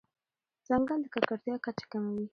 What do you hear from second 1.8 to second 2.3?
کموي.